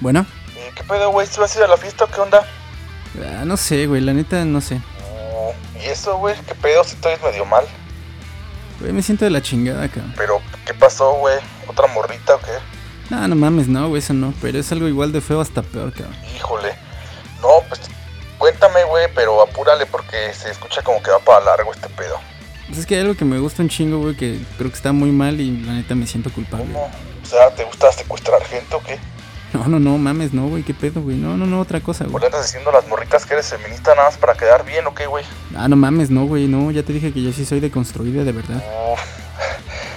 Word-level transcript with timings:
Bueno. 0.00 0.26
Eh, 0.56 0.70
¿Qué 0.74 0.84
pedo, 0.84 1.10
güey? 1.10 1.26
¿Si 1.26 1.40
vas 1.40 1.54
a 1.54 1.58
ir 1.58 1.64
a 1.64 1.68
la 1.68 1.76
fiesta 1.76 2.04
o 2.04 2.08
qué 2.08 2.20
onda? 2.20 2.46
Ah, 3.24 3.44
no 3.44 3.56
sé, 3.56 3.86
güey, 3.86 4.00
la 4.00 4.12
neta 4.12 4.44
no 4.44 4.60
sé. 4.60 4.80
Oh, 5.12 5.52
¿Y 5.80 5.86
eso, 5.86 6.16
güey? 6.18 6.36
¿Qué 6.46 6.54
pedo? 6.54 6.84
Si 6.84 6.94
estoy 6.94 7.14
medio 7.22 7.44
mal. 7.44 7.64
Güey, 8.80 8.92
me 8.92 9.02
siento 9.02 9.24
de 9.24 9.30
la 9.30 9.42
chingada, 9.42 9.88
cabrón. 9.88 10.14
Pero, 10.16 10.40
¿qué 10.64 10.74
pasó, 10.74 11.14
güey? 11.14 11.36
¿Otra 11.66 11.86
morrita 11.88 12.36
o 12.36 12.40
qué? 12.40 12.52
No, 13.10 13.26
no 13.26 13.34
mames, 13.34 13.66
no, 13.66 13.88
güey, 13.88 14.00
eso 14.00 14.12
no. 14.12 14.32
Pero 14.40 14.58
es 14.58 14.70
algo 14.70 14.86
igual 14.86 15.12
de 15.12 15.20
feo 15.20 15.40
hasta 15.40 15.62
peor, 15.62 15.92
cabrón. 15.92 16.14
Híjole. 16.36 16.74
No, 17.40 17.48
pues 17.68 17.80
cuéntame, 18.38 18.84
güey, 18.84 19.06
pero 19.14 19.42
apúrale 19.42 19.86
porque 19.86 20.32
se 20.34 20.50
escucha 20.50 20.82
como 20.82 21.02
que 21.02 21.10
va 21.10 21.18
para 21.18 21.44
largo 21.44 21.72
este 21.72 21.88
pedo. 21.88 22.18
Pues 22.66 22.80
es 22.80 22.86
que 22.86 22.96
hay 22.96 23.00
algo 23.00 23.16
que 23.16 23.24
me 23.24 23.38
gusta 23.38 23.62
un 23.62 23.68
chingo, 23.68 23.98
güey, 23.98 24.14
que 24.14 24.38
creo 24.58 24.70
que 24.70 24.76
está 24.76 24.92
muy 24.92 25.10
mal 25.10 25.40
y 25.40 25.62
la 25.62 25.72
neta 25.72 25.94
me 25.94 26.06
siento 26.06 26.30
culpable. 26.30 26.66
¿Cómo? 26.66 26.90
O 27.22 27.26
sea, 27.26 27.50
¿te 27.50 27.64
gusta 27.64 27.90
secuestrar 27.92 28.44
gente 28.44 28.74
o 28.76 28.82
qué? 28.82 28.98
No, 29.52 29.66
no, 29.66 29.78
no, 29.78 29.96
mames, 29.96 30.34
no, 30.34 30.46
güey, 30.48 30.62
qué 30.62 30.74
pedo, 30.74 31.00
güey. 31.00 31.16
No, 31.16 31.36
no, 31.36 31.46
no, 31.46 31.60
otra 31.60 31.80
cosa, 31.80 32.04
¿Por 32.04 32.12
güey. 32.12 32.20
qué 32.20 32.26
andas 32.26 32.46
diciendo 32.46 32.70
a 32.70 32.74
las 32.74 32.86
morritas 32.86 33.24
que 33.24 33.32
eres 33.34 33.48
feminista 33.48 33.94
nada 33.94 34.08
más 34.08 34.18
para 34.18 34.34
quedar 34.34 34.64
bien 34.64 34.86
o 34.86 34.94
qué, 34.94 35.06
güey? 35.06 35.24
Ah, 35.56 35.68
no 35.68 35.76
mames, 35.76 36.10
no, 36.10 36.26
güey, 36.26 36.46
no. 36.48 36.70
Ya 36.70 36.82
te 36.82 36.92
dije 36.92 37.12
que 37.12 37.22
yo 37.22 37.32
sí 37.32 37.46
soy 37.46 37.60
deconstruida, 37.60 38.24
de 38.24 38.32
verdad. 38.32 38.62
Uf. 38.92 39.00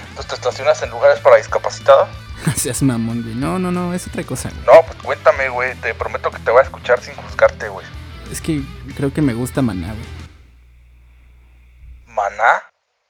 Entonces 0.08 0.26
te 0.28 0.34
estacionas 0.34 0.82
en 0.82 0.90
lugares 0.90 1.20
para 1.20 1.36
discapacitada. 1.36 2.08
Seas 2.56 2.82
mamón, 2.82 3.22
güey. 3.22 3.34
No, 3.34 3.58
no, 3.58 3.70
no, 3.70 3.92
es 3.92 4.06
otra 4.06 4.24
cosa, 4.24 4.50
güey. 4.50 4.62
No, 4.64 4.86
pues 4.86 4.98
cuéntame, 5.02 5.48
güey. 5.50 5.74
Te 5.76 5.94
prometo 5.94 6.30
que 6.30 6.38
te 6.38 6.50
voy 6.50 6.60
a 6.60 6.64
escuchar 6.64 7.00
sin 7.02 7.14
juzgarte, 7.14 7.68
güey. 7.68 7.86
Es 8.30 8.40
que 8.40 8.62
creo 8.96 9.12
que 9.12 9.20
me 9.20 9.34
gusta 9.34 9.60
Maná, 9.60 9.88
güey. 9.92 10.06
¿Maná? 12.06 12.62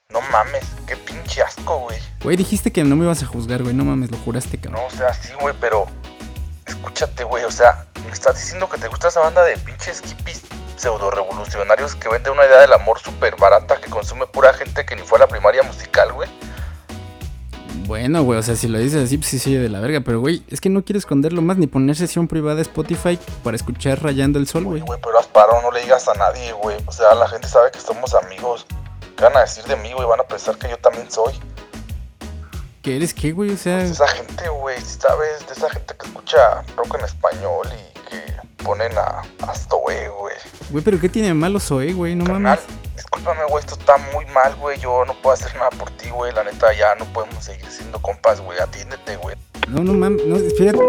No 0.09 0.21
mames, 0.21 0.63
qué 0.85 0.95
pinche 0.95 1.41
asco, 1.41 1.79
güey. 1.79 1.97
Güey, 2.21 2.37
dijiste 2.37 2.71
que 2.71 2.83
no 2.83 2.95
me 2.95 3.05
ibas 3.05 3.23
a 3.23 3.25
juzgar, 3.25 3.63
güey. 3.63 3.73
No 3.73 3.83
mames, 3.85 4.11
lo 4.11 4.17
juraste, 4.17 4.57
cabrón. 4.59 4.81
No, 4.81 4.87
o 4.87 4.91
sea, 4.91 5.13
sí, 5.13 5.29
güey, 5.39 5.55
pero. 5.59 5.87
Escúchate, 6.83 7.23
güey, 7.23 7.45
o 7.45 7.51
sea, 7.51 7.85
me 8.05 8.11
estás 8.11 8.35
diciendo 8.35 8.67
que 8.67 8.77
te 8.77 8.89
gusta 8.89 9.07
esa 9.07 9.21
banda 9.21 9.41
de 9.45 9.57
pinches 9.57 10.01
hippies 10.01 10.41
pseudo 10.75 11.09
revolucionarios 11.11 11.95
que 11.95 12.09
vende 12.09 12.29
una 12.29 12.45
idea 12.45 12.59
del 12.59 12.73
amor 12.73 12.99
súper 12.99 13.37
barata 13.37 13.77
que 13.79 13.89
consume 13.89 14.27
pura 14.27 14.53
gente 14.53 14.85
que 14.85 14.97
ni 14.97 15.01
fue 15.01 15.17
a 15.17 15.21
la 15.21 15.27
primaria 15.27 15.63
musical, 15.63 16.11
güey. 16.11 16.29
Bueno, 17.85 18.23
güey, 18.23 18.37
o 18.37 18.43
sea, 18.43 18.57
si 18.57 18.67
lo 18.67 18.79
dices 18.79 19.05
así, 19.05 19.17
pues 19.17 19.29
sí 19.29 19.39
sigue 19.39 19.59
de 19.59 19.69
la 19.69 19.79
verga. 19.79 20.01
Pero, 20.01 20.19
güey, 20.19 20.43
es 20.49 20.59
que 20.59 20.69
no 20.69 20.83
quiero 20.83 20.99
esconderlo 20.99 21.41
más 21.41 21.55
ni 21.55 21.67
poner 21.67 21.95
sesión 21.95 22.27
privada 22.27 22.57
de 22.57 22.63
Spotify 22.63 23.17
para 23.45 23.55
escuchar 23.55 24.03
Rayando 24.03 24.37
el 24.37 24.47
Sol, 24.47 24.65
güey. 24.65 24.81
Güey, 24.81 24.99
pero 25.01 25.17
haz 25.17 25.27
paro, 25.27 25.61
no 25.61 25.71
le 25.71 25.83
digas 25.83 26.05
a 26.09 26.13
nadie, 26.15 26.51
güey. 26.51 26.75
O 26.85 26.91
sea, 26.91 27.15
la 27.15 27.29
gente 27.29 27.47
sabe 27.47 27.71
que 27.71 27.79
somos 27.79 28.13
amigos. 28.13 28.65
¿Qué 29.15 29.23
van 29.23 29.37
a 29.37 29.41
decir 29.41 29.63
de 29.63 29.77
mí, 29.77 29.93
güey? 29.93 30.05
Van 30.05 30.19
a 30.19 30.23
pensar 30.23 30.57
que 30.57 30.69
yo 30.69 30.77
también 30.79 31.09
soy. 31.09 31.33
¿Qué 32.83 32.97
eres 32.97 33.13
qué, 33.13 33.31
güey? 33.31 33.49
O 33.51 33.57
sea, 33.57 33.77
De 33.77 33.85
esa 33.91 34.07
gente, 34.07 34.49
güey, 34.49 34.77
¿sabes? 34.81 35.47
De 35.47 35.53
esa 35.53 35.69
gente 35.69 35.95
que 35.97 36.05
escucha 36.05 36.63
rock 36.75 36.95
en 36.99 37.05
español 37.05 37.65
y 37.71 38.09
que 38.09 38.63
ponen 38.63 38.91
a, 38.97 39.21
a 39.47 39.55
Zoe, 39.55 40.09
güey. 40.09 40.35
güey, 40.69 40.83
pero 40.83 40.99
¿qué 40.99 41.07
tiene 41.07 41.29
de 41.29 41.33
malo 41.33 41.59
Zoe, 41.61 41.93
güey? 41.93 42.13
No 42.15 42.25
Carnal, 42.25 42.59
mames. 42.59 42.95
discúlpame, 42.95 43.39
güey, 43.49 43.61
esto 43.63 43.75
está 43.79 43.95
muy 44.13 44.25
mal, 44.27 44.53
güey. 44.57 44.77
Yo 44.81 45.05
no 45.05 45.13
puedo 45.21 45.33
hacer 45.33 45.55
nada 45.55 45.69
por 45.69 45.89
ti, 45.91 46.09
güey. 46.09 46.33
La 46.33 46.43
neta, 46.43 46.73
ya 46.73 46.93
no 46.95 47.05
podemos 47.13 47.41
seguir 47.45 47.65
siendo 47.71 48.01
compas, 48.01 48.41
güey. 48.41 48.59
Atiéndete, 48.59 49.15
güey. 49.15 49.37
No, 49.69 49.81
no 49.81 49.93
mames, 49.93 50.25
no, 50.25 50.35
espérate. 50.35 50.79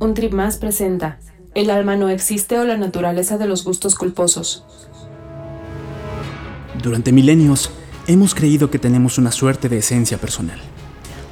Un 0.00 0.14
trip 0.14 0.32
más 0.32 0.56
presenta 0.58 1.18
El 1.54 1.70
alma 1.70 1.96
no 1.96 2.08
existe 2.08 2.58
o 2.58 2.64
la 2.64 2.76
naturaleza 2.76 3.38
de 3.38 3.46
los 3.46 3.64
gustos 3.64 3.94
culposos. 3.96 4.64
Durante 6.88 7.12
milenios 7.12 7.70
hemos 8.06 8.34
creído 8.34 8.70
que 8.70 8.78
tenemos 8.78 9.18
una 9.18 9.30
suerte 9.30 9.68
de 9.68 9.76
esencia 9.76 10.16
personal. 10.16 10.58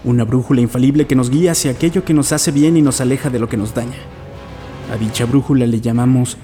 Una 0.04 0.22
brújula 0.24 0.60
infalible 0.60 1.06
que 1.06 1.14
nos 1.14 1.30
guía 1.30 1.52
hacia 1.52 1.70
aquello 1.70 2.04
que 2.04 2.12
nos 2.12 2.30
hace 2.32 2.50
bien 2.50 2.76
y 2.76 2.82
nos 2.82 3.00
aleja 3.00 3.30
de 3.30 3.38
lo 3.38 3.48
que 3.48 3.56
nos 3.56 3.72
daña. 3.72 3.96
A 4.92 4.98
dicha 4.98 5.24
brújula 5.24 5.66
le 5.66 5.80
llamamos 5.80 6.36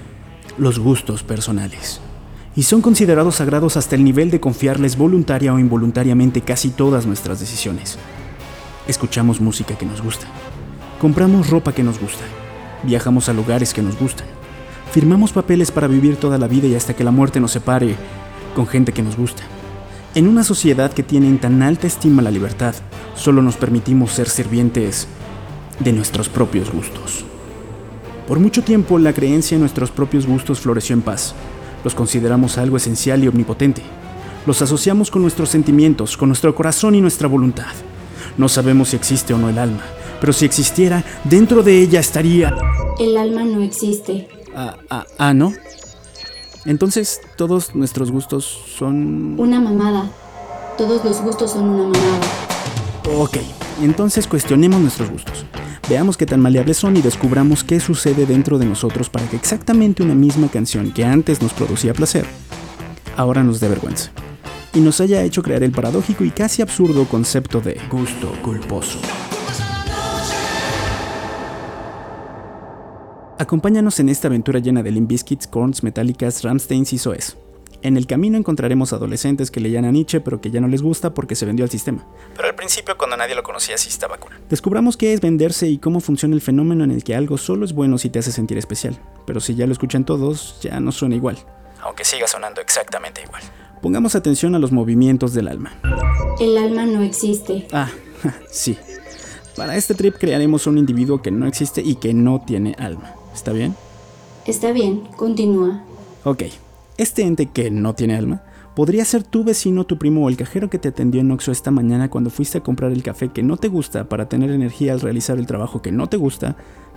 los 0.57 0.79
gustos 0.79 1.21
personales. 1.21 2.01
Y 2.55 2.63
son 2.63 2.81
considerados 2.81 3.35
sagrados 3.35 3.77
hasta 3.77 3.93
el 3.93 4.03
nivel 4.03 4.31
de 4.31 4.39
confiarles 4.39 4.97
voluntaria 4.97 5.53
o 5.53 5.59
involuntariamente 5.59 6.41
casi 6.41 6.71
todas 6.71 7.05
nuestras 7.05 7.39
decisiones. 7.39 7.99
Escuchamos 8.87 9.39
música 9.39 9.77
que 9.77 9.85
nos 9.85 10.01
gusta. 10.01 10.25
Compramos 10.99 11.51
ropa 11.51 11.71
que 11.71 11.83
nos 11.83 11.99
gusta. 11.99 12.23
Viajamos 12.81 13.29
a 13.29 13.33
lugares 13.33 13.75
que 13.75 13.83
nos 13.83 13.95
gustan. 13.95 14.25
Firmamos 14.91 15.33
papeles 15.33 15.69
para 15.69 15.85
vivir 15.85 16.15
toda 16.15 16.39
la 16.39 16.47
vida 16.47 16.65
y 16.65 16.73
hasta 16.73 16.95
que 16.95 17.03
la 17.03 17.11
muerte 17.11 17.39
nos 17.39 17.51
separe 17.51 17.95
con 18.53 18.67
gente 18.67 18.91
que 18.91 19.03
nos 19.03 19.17
gusta. 19.17 19.43
En 20.15 20.27
una 20.27 20.43
sociedad 20.43 20.93
que 20.93 21.03
tiene 21.03 21.27
en 21.27 21.39
tan 21.39 21.61
alta 21.63 21.87
estima 21.87 22.21
la 22.21 22.31
libertad, 22.31 22.75
solo 23.15 23.41
nos 23.41 23.55
permitimos 23.55 24.11
ser 24.11 24.29
sirvientes 24.29 25.07
de 25.79 25.91
nuestros 25.91 26.29
propios 26.29 26.71
gustos. 26.71 27.25
Por 28.27 28.39
mucho 28.39 28.63
tiempo 28.63 28.99
la 28.99 29.13
creencia 29.13 29.55
en 29.55 29.61
nuestros 29.61 29.91
propios 29.91 30.25
gustos 30.25 30.59
floreció 30.59 30.93
en 30.93 31.01
paz. 31.01 31.33
Los 31.83 31.95
consideramos 31.95 32.57
algo 32.57 32.77
esencial 32.77 33.23
y 33.23 33.27
omnipotente. 33.27 33.81
Los 34.45 34.61
asociamos 34.61 35.09
con 35.09 35.21
nuestros 35.21 35.49
sentimientos, 35.49 36.15
con 36.15 36.29
nuestro 36.29 36.53
corazón 36.53 36.95
y 36.95 37.01
nuestra 37.01 37.27
voluntad. 37.27 37.73
No 38.37 38.49
sabemos 38.49 38.89
si 38.89 38.95
existe 38.95 39.33
o 39.33 39.37
no 39.37 39.49
el 39.49 39.57
alma, 39.57 39.83
pero 40.19 40.31
si 40.31 40.45
existiera, 40.45 41.03
dentro 41.23 41.63
de 41.63 41.79
ella 41.79 41.99
estaría... 41.99 42.55
El 42.99 43.17
alma 43.17 43.43
no 43.43 43.61
existe. 43.61 44.27
Ah, 44.55 44.77
ah, 44.89 45.05
ah, 45.17 45.33
¿no? 45.33 45.53
Entonces, 46.65 47.21
todos 47.35 47.75
nuestros 47.75 48.11
gustos 48.11 48.45
son... 48.77 49.39
Una 49.39 49.59
mamada. 49.59 50.09
Todos 50.77 51.03
los 51.03 51.21
gustos 51.21 51.51
son 51.51 51.69
una 51.69 51.83
mamada. 51.83 52.19
Ok, 53.17 53.37
entonces 53.81 54.27
cuestionemos 54.27 54.79
nuestros 54.79 55.09
gustos. 55.09 55.45
Veamos 55.89 56.15
qué 56.15 56.25
tan 56.25 56.39
maleables 56.39 56.77
son 56.77 56.95
y 56.95 57.01
descubramos 57.01 57.65
qué 57.65 57.81
sucede 57.81 58.25
dentro 58.25 58.57
de 58.57 58.65
nosotros 58.65 59.09
para 59.09 59.27
que 59.27 59.35
exactamente 59.35 60.01
una 60.01 60.15
misma 60.15 60.47
canción 60.47 60.93
que 60.93 61.03
antes 61.03 61.41
nos 61.41 61.51
producía 61.51 61.93
placer, 61.93 62.25
ahora 63.17 63.43
nos 63.43 63.59
dé 63.59 63.67
vergüenza. 63.67 64.11
Y 64.73 64.79
nos 64.79 65.01
haya 65.01 65.21
hecho 65.21 65.43
crear 65.43 65.63
el 65.63 65.71
paradójico 65.71 66.23
y 66.23 66.31
casi 66.31 66.61
absurdo 66.61 67.05
concepto 67.05 67.59
de 67.59 67.79
gusto 67.91 68.31
culposo. 68.41 68.99
Acompáñanos 73.39 73.99
en 73.99 74.09
esta 74.09 74.27
aventura 74.27 74.59
llena 74.59 74.83
de 74.83 74.91
Limp 74.91 75.09
Bizkits, 75.09 75.47
Corns, 75.47 75.83
Metallicas, 75.83 76.43
Ramsteins 76.43 76.93
y 76.93 76.99
Soes. 76.99 77.35
En 77.81 77.97
el 77.97 78.05
camino 78.05 78.37
encontraremos 78.37 78.93
adolescentes 78.93 79.51
que 79.51 79.59
leían 79.59 79.83
a 79.85 79.91
Nietzsche 79.91 80.21
pero 80.21 80.39
que 80.39 80.51
ya 80.51 80.61
no 80.61 80.67
les 80.67 80.81
gusta 80.81 81.13
porque 81.13 81.35
se 81.35 81.45
vendió 81.45 81.65
al 81.65 81.71
sistema. 81.71 82.05
Pero 82.35 82.47
al 82.47 82.55
principio 82.55 82.95
cuando 82.97 83.17
nadie 83.17 83.35
lo 83.35 83.43
conocía 83.43 83.77
sí 83.77 83.89
estaba 83.89 84.17
cool. 84.17 84.33
Descubramos 84.49 84.95
qué 84.95 85.13
es 85.13 85.19
venderse 85.19 85.67
y 85.67 85.79
cómo 85.79 85.99
funciona 85.99 86.35
el 86.35 86.41
fenómeno 86.41 86.83
en 86.83 86.91
el 86.91 87.03
que 87.03 87.15
algo 87.15 87.37
solo 87.37 87.65
es 87.65 87.73
bueno 87.73 87.97
si 87.97 88.09
te 88.09 88.19
hace 88.19 88.31
sentir 88.31 88.57
especial. 88.57 88.97
Pero 89.25 89.41
si 89.41 89.55
ya 89.55 89.65
lo 89.65 89.73
escuchan 89.73 90.05
todos, 90.05 90.59
ya 90.61 90.79
no 90.79 90.91
suena 90.91 91.15
igual. 91.15 91.37
Aunque 91.81 92.05
siga 92.05 92.27
sonando 92.27 92.61
exactamente 92.61 93.23
igual. 93.23 93.41
Pongamos 93.81 94.15
atención 94.15 94.55
a 94.55 94.59
los 94.59 94.71
movimientos 94.71 95.33
del 95.33 95.49
alma. 95.49 95.73
El 96.39 96.57
alma 96.57 96.85
no 96.85 97.01
existe. 97.01 97.67
Ah, 97.73 97.89
sí. 98.49 98.77
Para 99.57 99.75
este 99.75 99.93
trip 99.93 100.15
crearemos 100.17 100.67
un 100.67 100.77
individuo 100.77 101.21
que 101.21 101.31
no 101.31 101.47
existe 101.47 101.81
y 101.81 101.95
que 101.95 102.13
no 102.13 102.41
tiene 102.45 102.75
alma. 102.79 103.15
¿Está 103.33 103.51
bien? 103.51 103.75
Está 104.45 104.71
bien, 104.71 105.01
continúa. 105.15 105.83
Ok. 106.23 106.43
Este 106.97 107.23
ente 107.23 107.47
que 107.47 107.71
no 107.71 107.95
tiene 107.95 108.15
alma 108.15 108.43
podría 108.75 109.05
ser 109.05 109.23
tu 109.23 109.43
vecino, 109.43 109.85
tu 109.85 109.97
primo 109.97 110.25
o 110.25 110.29
el 110.29 110.37
cajero 110.37 110.69
que 110.69 110.79
te 110.79 110.89
atendió 110.89 111.21
en 111.21 111.31
Oxxo 111.31 111.51
esta 111.51 111.71
mañana 111.71 112.09
cuando 112.09 112.29
fuiste 112.29 112.57
a 112.57 112.63
comprar 112.63 112.91
el 112.91 113.03
café 113.03 113.29
que 113.29 113.43
no 113.43 113.57
te 113.57 113.67
gusta 113.67 114.09
para 114.09 114.29
tener 114.29 114.51
energía 114.51 114.93
al 114.93 115.01
realizar 115.01 115.37
el 115.37 115.47
trabajo 115.47 115.81
que 115.81 115.91
no 115.91 116.07
te 116.07 116.17
gusta, 116.17 116.55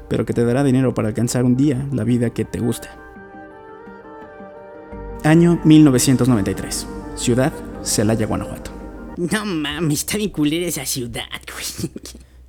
pero 0.09 0.25
que 0.25 0.33
te 0.33 0.45
dará 0.45 0.65
dinero 0.65 0.95
para 0.95 1.09
alcanzar 1.09 1.45
un 1.45 1.57
día 1.57 1.87
la 1.93 2.05
vida 2.05 2.31
que 2.31 2.45
te 2.45 2.61
gusta. 2.61 2.89
Año 5.25 5.61
1993. 5.65 6.87
Ciudad, 7.17 7.53
Celaya, 7.83 8.27
Guanajuato. 8.27 8.71
No 9.17 9.45
mames, 9.47 10.01
está 10.01 10.19
bien 10.19 10.31
culera 10.31 10.67
esa 10.67 10.85
ciudad, 10.85 11.25
güey. 11.53 11.91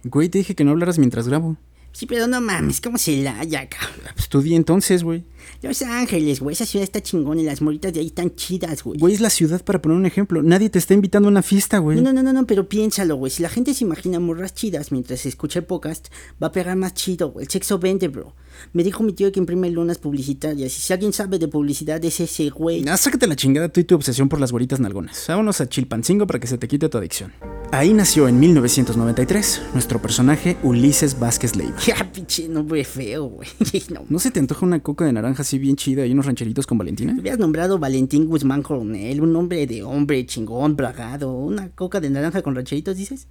Güey, 0.04 0.30
te 0.30 0.38
dije 0.38 0.56
que 0.56 0.64
no 0.64 0.72
hablaras 0.72 1.00
mientras 1.00 1.28
grabo. 1.28 1.58
Sí, 1.98 2.06
pero 2.06 2.28
no 2.28 2.40
mames, 2.42 2.80
¿cómo 2.80 3.00
se 3.00 3.18
la 3.18 3.40
haya, 3.40 3.68
cabrón? 3.68 4.14
Pues 4.14 4.30
entonces, 4.54 5.02
güey. 5.02 5.24
Los 5.62 5.82
Ángeles, 5.82 6.40
güey, 6.40 6.54
esa 6.54 6.66
ciudad 6.66 6.84
está 6.84 7.02
chingona 7.02 7.42
y 7.42 7.46
las 7.46 7.62
moritas 7.62 7.94
de 7.94 8.00
ahí 8.00 8.08
están 8.08 8.36
chidas, 8.36 8.84
güey. 8.84 9.00
Güey, 9.00 9.14
es 9.14 9.22
la 9.22 9.30
ciudad 9.30 9.64
para 9.64 9.82
poner 9.82 9.98
un 9.98 10.06
ejemplo. 10.06 10.44
Nadie 10.44 10.70
te 10.70 10.80
está 10.80 10.94
invitando 10.94 11.28
a 11.28 11.32
una 11.32 11.42
fiesta, 11.42 11.80
güey. 11.80 12.02
No, 12.02 12.14
no, 12.14 12.24
no, 12.24 12.34
no, 12.34 12.46
pero 12.46 12.68
piénsalo, 12.70 13.16
güey. 13.16 13.32
Si 13.32 13.42
la 13.42 13.50
gente 13.50 13.74
se 13.74 13.84
imagina 13.84 14.20
morras 14.20 14.54
chidas 14.54 14.92
mientras 14.92 15.22
se 15.22 15.30
escucha 15.30 15.60
el 15.60 15.66
podcast, 15.66 16.08
va 16.42 16.48
a 16.48 16.52
pegar 16.52 16.76
más 16.76 16.94
chido, 16.94 17.32
güey. 17.32 17.46
El 17.46 17.52
sexo 17.52 17.80
vende, 17.80 18.08
bro. 18.08 18.34
Me 18.74 18.84
dijo 18.84 19.04
mi 19.04 19.14
tío 19.14 19.32
que 19.32 19.40
imprime 19.40 19.70
lunas 19.70 19.98
publicitarias. 19.98 20.76
Y 20.78 20.82
si 20.82 20.94
alguien 20.94 21.14
sabe 21.14 21.40
de 21.40 21.48
publicidad, 21.48 22.04
es 22.04 22.20
ese, 22.20 22.50
güey. 22.50 22.88
Ah, 22.88 22.98
sácate 22.98 23.28
la 23.28 23.36
chingada 23.36 23.70
tú 23.70 23.80
y 23.80 23.84
tu 23.84 23.96
obsesión 23.96 24.30
por 24.30 24.40
las 24.40 24.52
güeritas 24.52 24.80
nalgonas. 24.80 25.26
Vámonos 25.28 25.62
a 25.62 25.70
Chilpancingo 25.70 26.28
para 26.28 26.40
que 26.40 26.48
se 26.48 26.58
te 26.58 26.68
quite 26.68 26.90
tu 26.90 26.98
adicción. 26.98 27.34
Ahí 27.72 27.94
nació 27.94 28.28
en 28.28 28.40
1993 28.40 29.62
nuestro 29.74 30.02
personaje 30.02 30.58
Ulises 30.64 31.20
Vázquez 31.20 31.56
Leiva. 31.56 31.78
Ya, 31.86 32.12
pinche 32.12 32.48
nombre 32.48 32.84
feo, 32.84 33.26
güey. 33.26 33.48
No, 33.90 34.06
¿No 34.10 34.20
se 34.20 34.32
te 34.32 34.40
antoja 34.40 34.66
una 34.66 34.82
coca 34.82 35.06
de 35.06 35.14
naranja 35.14 35.37
así 35.40 35.58
bien 35.58 35.76
chida 35.76 36.06
y 36.06 36.12
unos 36.12 36.26
rancheritos 36.26 36.68
con 36.68 36.78
Valentina? 36.78 37.14
me 37.14 37.20
habías 37.20 37.40
nombrado 37.40 37.80
Valentín 37.80 38.26
Guzmán 38.26 38.64
Coronel, 38.64 39.22
un 39.22 39.34
nombre 39.34 39.66
de 39.68 39.84
hombre 39.84 40.26
chingón, 40.26 40.76
bragado. 40.76 41.32
Una 41.34 41.70
coca 41.70 42.00
de 42.00 42.10
naranja 42.10 42.42
con 42.42 42.56
rancheritos, 42.56 42.98
dices. 42.98 43.28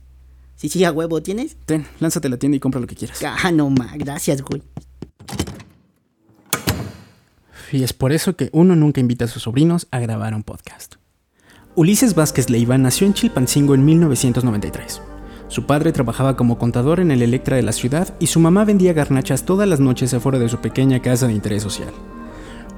Sí, 0.56 0.68
sí, 0.68 0.84
a 0.84 0.92
huevo, 0.92 1.22
¿tienes? 1.22 1.56
Ten, 1.66 1.86
lánzate 2.00 2.28
a 2.28 2.30
la 2.30 2.38
tienda 2.38 2.56
y 2.56 2.60
compra 2.60 2.80
lo 2.80 2.86
que 2.86 2.96
quieras. 2.96 3.22
Ah, 3.22 3.52
no, 3.52 3.68
ma, 3.68 3.92
gracias, 3.96 4.42
güey. 4.42 4.62
Y 7.72 7.82
es 7.82 7.92
por 7.92 8.12
eso 8.12 8.36
que 8.36 8.48
uno 8.52 8.76
nunca 8.76 9.00
invita 9.00 9.26
a 9.26 9.28
sus 9.28 9.42
sobrinos 9.42 9.88
a 9.90 9.98
grabar 9.98 10.34
un 10.34 10.42
podcast. 10.42 10.94
Ulises 11.74 12.14
Vázquez 12.14 12.48
Leiva 12.48 12.78
nació 12.78 13.06
en 13.06 13.14
Chilpancingo 13.14 13.74
en 13.74 13.84
1993. 13.84 15.02
Su 15.48 15.64
padre 15.64 15.92
trabajaba 15.92 16.36
como 16.36 16.58
contador 16.58 16.98
en 16.98 17.10
el 17.10 17.22
Electra 17.22 17.56
de 17.56 17.62
la 17.62 17.72
ciudad 17.72 18.14
y 18.18 18.26
su 18.26 18.40
mamá 18.40 18.64
vendía 18.64 18.92
garnachas 18.92 19.44
todas 19.44 19.68
las 19.68 19.78
noches 19.78 20.12
afuera 20.12 20.38
de 20.38 20.48
su 20.48 20.58
pequeña 20.58 21.00
casa 21.00 21.28
de 21.28 21.34
interés 21.34 21.62
social. 21.62 21.92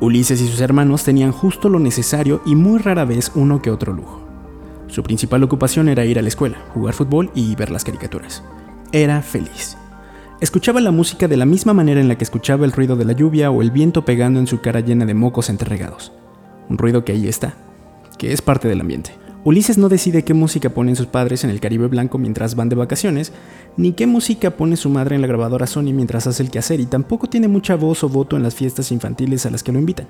Ulises 0.00 0.40
y 0.40 0.46
sus 0.46 0.60
hermanos 0.60 1.02
tenían 1.02 1.32
justo 1.32 1.68
lo 1.68 1.78
necesario 1.78 2.42
y 2.44 2.54
muy 2.54 2.78
rara 2.78 3.04
vez 3.04 3.32
uno 3.34 3.62
que 3.62 3.70
otro 3.70 3.92
lujo. 3.92 4.22
Su 4.86 5.02
principal 5.02 5.42
ocupación 5.42 5.88
era 5.88 6.04
ir 6.04 6.18
a 6.18 6.22
la 6.22 6.28
escuela, 6.28 6.58
jugar 6.74 6.94
fútbol 6.94 7.30
y 7.34 7.54
ver 7.56 7.70
las 7.70 7.84
caricaturas. 7.84 8.42
Era 8.92 9.22
feliz. 9.22 9.76
Escuchaba 10.40 10.80
la 10.80 10.92
música 10.92 11.26
de 11.26 11.36
la 11.36 11.46
misma 11.46 11.74
manera 11.74 12.00
en 12.00 12.06
la 12.06 12.16
que 12.16 12.24
escuchaba 12.24 12.64
el 12.64 12.72
ruido 12.72 12.96
de 12.96 13.04
la 13.04 13.12
lluvia 13.12 13.50
o 13.50 13.60
el 13.60 13.70
viento 13.70 14.04
pegando 14.04 14.38
en 14.38 14.46
su 14.46 14.60
cara 14.60 14.80
llena 14.80 15.04
de 15.04 15.14
mocos 15.14 15.50
entreregados. 15.50 16.12
Un 16.68 16.78
ruido 16.78 17.04
que 17.04 17.12
ahí 17.12 17.26
está, 17.26 17.54
que 18.18 18.32
es 18.32 18.40
parte 18.40 18.68
del 18.68 18.80
ambiente. 18.80 19.17
Ulises 19.44 19.78
no 19.78 19.88
decide 19.88 20.24
qué 20.24 20.34
música 20.34 20.70
ponen 20.70 20.96
sus 20.96 21.06
padres 21.06 21.44
en 21.44 21.50
el 21.50 21.60
Caribe 21.60 21.86
Blanco 21.86 22.18
mientras 22.18 22.56
van 22.56 22.68
de 22.68 22.74
vacaciones, 22.74 23.32
ni 23.76 23.92
qué 23.92 24.06
música 24.06 24.50
pone 24.50 24.76
su 24.76 24.90
madre 24.90 25.14
en 25.14 25.22
la 25.22 25.28
grabadora 25.28 25.68
Sony 25.68 25.92
mientras 25.94 26.26
hace 26.26 26.42
el 26.42 26.50
quehacer 26.50 26.80
y 26.80 26.86
tampoco 26.86 27.28
tiene 27.28 27.46
mucha 27.46 27.76
voz 27.76 28.02
o 28.02 28.08
voto 28.08 28.36
en 28.36 28.42
las 28.42 28.56
fiestas 28.56 28.90
infantiles 28.90 29.46
a 29.46 29.50
las 29.50 29.62
que 29.62 29.72
lo 29.72 29.78
invitan. 29.78 30.08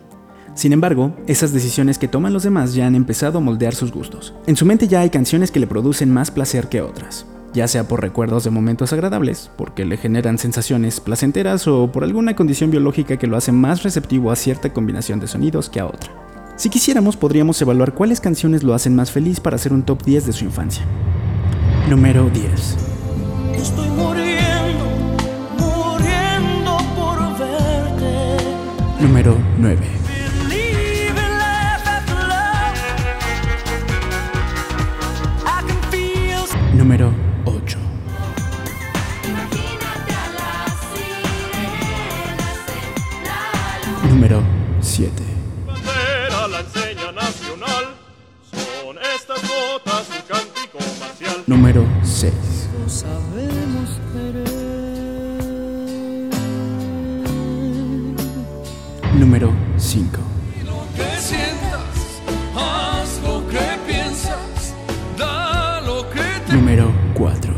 Sin 0.55 0.73
embargo, 0.73 1.15
esas 1.27 1.53
decisiones 1.53 1.99
que 1.99 2.09
toman 2.09 2.33
los 2.33 2.43
demás 2.43 2.75
ya 2.75 2.87
han 2.87 2.95
empezado 2.95 3.39
a 3.39 3.41
moldear 3.43 3.75
sus 3.75 3.93
gustos. 3.93 4.35
En 4.47 4.57
su 4.57 4.65
mente 4.65 4.89
ya 4.89 5.01
hay 5.01 5.11
canciones 5.11 5.51
que 5.51 5.61
le 5.61 5.67
producen 5.67 6.11
más 6.11 6.31
placer 6.31 6.69
que 6.69 6.81
otras, 6.81 7.27
ya 7.53 7.69
sea 7.69 7.87
por 7.87 8.01
recuerdos 8.01 8.45
de 8.45 8.51
momentos 8.51 8.95
agradables, 8.95 9.51
porque 9.57 9.85
le 9.85 9.99
generan 9.99 10.39
sensaciones 10.39 11.01
placenteras 11.01 11.69
o 11.69 11.93
por 11.93 12.03
alguna 12.03 12.35
condición 12.35 12.71
biológica 12.71 13.19
que 13.19 13.27
lo 13.27 13.37
hace 13.37 13.53
más 13.53 13.83
receptivo 13.83 14.33
a 14.33 14.37
cierta 14.37 14.73
combinación 14.73 15.21
de 15.21 15.29
sonidos 15.29 15.69
que 15.69 15.81
a 15.81 15.87
otra. 15.87 16.28
Si 16.59 16.71
quisiéramos, 16.71 17.17
podríamos 17.17 17.63
evaluar 17.63 17.95
cuáles 17.95 18.21
canciones 18.21 18.65
lo 18.65 18.75
hacen 18.75 18.97
más 18.97 19.13
feliz 19.13 19.39
para 19.39 19.55
hacer 19.55 19.73
un 19.73 19.85
top 19.85 20.03
10 20.03 20.27
de 20.27 20.33
su 20.33 20.45
infancia. 20.45 20.85
Número 21.89 22.29
10. 22.31 22.77
Estoy 23.55 23.89
muriendo, 23.91 24.85
muriendo 25.57 26.77
por 26.97 27.39
verte. 27.39 28.39
Número 29.01 29.37
9. 29.59 29.79
Believe 30.49 31.11
in 31.11 31.39
life 31.39 31.87
after 31.87 32.17
love. 32.27 32.75
I 35.47 35.63
can 35.65 35.81
feel 35.93 36.45
Número 36.77 37.13
8. 37.45 37.79
Número 44.11 44.43
7. 44.81 45.38
Número 59.15 59.53
5. 59.77 60.19
Haz 62.57 63.21
lo 63.23 63.47
que 63.47 63.61
piensas, 63.87 64.75
da 65.17 65.81
lo 65.83 66.11
que. 66.11 66.53
Número 66.53 66.93
4. 67.15 67.55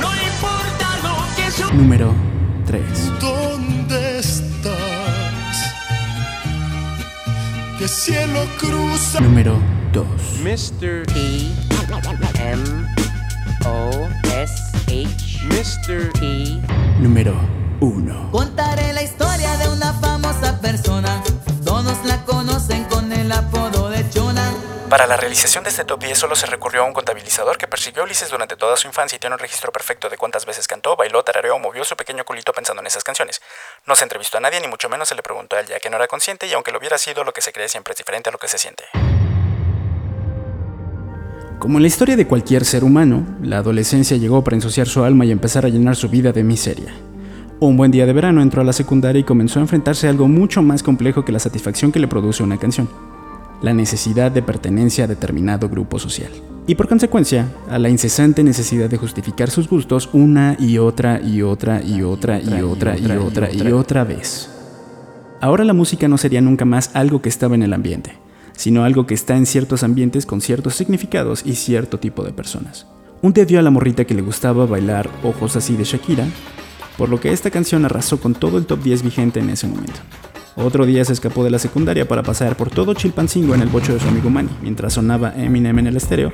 No 0.00 0.08
importa 0.14 0.86
lo 1.02 1.16
que. 1.36 1.74
Número 1.74 2.14
3. 2.64 2.82
¿Dónde 3.20 4.18
estás? 4.18 5.74
Que 7.78 7.86
cielo 7.86 8.46
cruza. 8.58 9.20
Número 9.20 9.73
2. 9.94 10.04
Mr. 10.42 11.06
T 11.06 11.54
M 12.40 12.64
O 13.64 13.90
S 14.24 14.52
H 14.88 15.38
Mr. 15.44 16.12
T 16.18 16.60
Número 16.98 17.32
1. 17.78 18.30
Contaré 18.32 18.92
la 18.92 19.02
historia 19.04 19.56
de 19.56 19.68
una 19.68 19.92
famosa 19.92 20.60
persona. 20.60 21.22
Todos 21.64 22.04
la 22.06 22.24
conocen 22.24 22.84
con 22.86 23.12
el 23.12 23.30
apodo 23.30 23.88
de 23.88 24.10
Chona. 24.10 24.52
Para 24.90 25.06
la 25.06 25.16
realización 25.16 25.62
de 25.62 25.70
este 25.70 25.84
top 25.84 26.00
10 26.00 26.18
solo 26.18 26.34
se 26.34 26.46
recurrió 26.46 26.82
a 26.82 26.86
un 26.86 26.92
contabilizador 26.92 27.56
que 27.56 27.68
persiguió 27.68 28.02
a 28.02 28.04
Ulises 28.06 28.30
durante 28.30 28.56
toda 28.56 28.76
su 28.76 28.88
infancia 28.88 29.14
y 29.14 29.20
tiene 29.20 29.34
un 29.34 29.40
registro 29.40 29.70
perfecto 29.70 30.08
de 30.08 30.18
cuántas 30.18 30.44
veces 30.44 30.66
cantó, 30.66 30.96
bailó, 30.96 31.22
tarareó 31.22 31.54
o 31.54 31.58
movió 31.60 31.84
su 31.84 31.94
pequeño 31.96 32.24
culito 32.24 32.52
pensando 32.52 32.80
en 32.80 32.88
esas 32.88 33.04
canciones. 33.04 33.40
No 33.86 33.94
se 33.94 34.04
entrevistó 34.04 34.38
a 34.38 34.40
nadie 34.40 34.60
ni 34.60 34.66
mucho 34.66 34.88
menos 34.88 35.08
se 35.08 35.14
le 35.14 35.22
preguntó 35.22 35.54
a 35.54 35.60
él 35.60 35.68
ya 35.68 35.78
que 35.78 35.88
no 35.88 35.96
era 35.96 36.08
consciente 36.08 36.48
y 36.48 36.52
aunque 36.52 36.72
lo 36.72 36.78
hubiera 36.78 36.98
sido, 36.98 37.22
lo 37.22 37.32
que 37.32 37.42
se 37.42 37.52
cree 37.52 37.68
siempre 37.68 37.92
es 37.92 37.98
diferente 37.98 38.30
a 38.30 38.32
lo 38.32 38.38
que 38.38 38.48
se 38.48 38.58
siente. 38.58 38.84
Como 41.64 41.78
en 41.78 41.82
la 41.82 41.88
historia 41.88 42.14
de 42.14 42.26
cualquier 42.26 42.62
ser 42.66 42.84
humano, 42.84 43.24
la 43.42 43.56
adolescencia 43.56 44.18
llegó 44.18 44.44
para 44.44 44.54
ensuciar 44.54 44.86
su 44.86 45.02
alma 45.02 45.24
y 45.24 45.30
empezar 45.30 45.64
a 45.64 45.70
llenar 45.70 45.96
su 45.96 46.10
vida 46.10 46.30
de 46.30 46.44
miseria. 46.44 46.92
Un 47.58 47.78
buen 47.78 47.90
día 47.90 48.04
de 48.04 48.12
verano 48.12 48.42
entró 48.42 48.60
a 48.60 48.64
la 48.64 48.74
secundaria 48.74 49.20
y 49.20 49.24
comenzó 49.24 49.60
a 49.60 49.62
enfrentarse 49.62 50.06
a 50.06 50.10
algo 50.10 50.28
mucho 50.28 50.60
más 50.60 50.82
complejo 50.82 51.24
que 51.24 51.32
la 51.32 51.38
satisfacción 51.38 51.90
que 51.90 52.00
le 52.00 52.06
produce 52.06 52.42
una 52.42 52.58
canción, 52.58 52.86
la 53.62 53.72
necesidad 53.72 54.30
de 54.30 54.42
pertenencia 54.42 55.04
a 55.04 55.06
determinado 55.06 55.70
grupo 55.70 55.98
social. 55.98 56.30
Y 56.66 56.74
por 56.74 56.86
consecuencia, 56.86 57.48
a 57.70 57.78
la 57.78 57.88
incesante 57.88 58.44
necesidad 58.44 58.90
de 58.90 58.98
justificar 58.98 59.48
sus 59.48 59.66
gustos 59.66 60.10
una 60.12 60.58
y 60.60 60.76
otra 60.76 61.22
y 61.22 61.40
otra 61.40 61.82
y 61.82 62.02
otra 62.02 62.42
y 62.42 62.60
otra 62.60 62.98
y 62.98 63.10
otra 63.10 63.50
y 63.50 63.72
otra 63.72 64.04
vez. 64.04 64.50
Ahora 65.40 65.64
la 65.64 65.72
música 65.72 66.08
no 66.08 66.18
sería 66.18 66.42
nunca 66.42 66.66
más 66.66 66.90
algo 66.92 67.22
que 67.22 67.30
estaba 67.30 67.54
en 67.54 67.62
el 67.62 67.72
ambiente, 67.72 68.12
sino 68.56 68.84
algo 68.84 69.06
que 69.06 69.14
está 69.14 69.36
en 69.36 69.46
ciertos 69.46 69.82
ambientes 69.82 70.26
con 70.26 70.40
ciertos 70.40 70.74
significados 70.74 71.42
y 71.44 71.54
cierto 71.54 71.98
tipo 71.98 72.24
de 72.24 72.32
personas. 72.32 72.86
Un 73.22 73.32
día 73.32 73.44
dio 73.44 73.58
a 73.58 73.62
la 73.62 73.70
morrita 73.70 74.04
que 74.04 74.14
le 74.14 74.22
gustaba 74.22 74.66
bailar 74.66 75.08
Ojos 75.22 75.56
así 75.56 75.76
de 75.76 75.84
Shakira, 75.84 76.26
por 76.98 77.08
lo 77.08 77.20
que 77.20 77.32
esta 77.32 77.50
canción 77.50 77.84
arrasó 77.84 78.20
con 78.20 78.34
todo 78.34 78.58
el 78.58 78.66
top 78.66 78.82
10 78.82 79.02
vigente 79.02 79.40
en 79.40 79.50
ese 79.50 79.66
momento. 79.66 80.00
Otro 80.56 80.86
día 80.86 81.04
se 81.04 81.12
escapó 81.12 81.42
de 81.42 81.50
la 81.50 81.58
secundaria 81.58 82.06
para 82.06 82.22
pasar 82.22 82.56
por 82.56 82.70
todo 82.70 82.94
Chilpancingo 82.94 83.54
en 83.54 83.62
el 83.62 83.68
bocho 83.68 83.92
de 83.92 84.00
su 84.00 84.08
amigo 84.08 84.30
Manny, 84.30 84.50
mientras 84.62 84.92
sonaba 84.92 85.34
Eminem 85.36 85.80
en 85.80 85.88
el 85.88 85.96
estéreo. 85.96 86.32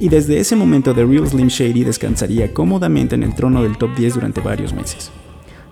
Y 0.00 0.08
desde 0.08 0.40
ese 0.40 0.56
momento 0.56 0.94
The 0.94 1.04
Real 1.04 1.28
Slim 1.28 1.48
Shady 1.48 1.84
descansaría 1.84 2.54
cómodamente 2.54 3.14
en 3.14 3.22
el 3.22 3.34
trono 3.34 3.62
del 3.62 3.76
top 3.76 3.94
10 3.94 4.14
durante 4.14 4.40
varios 4.40 4.72
meses. 4.72 5.10